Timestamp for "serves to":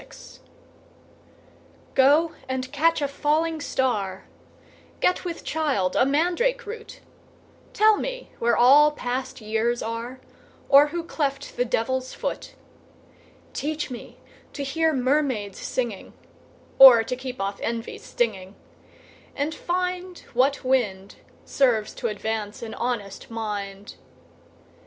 21.45-22.07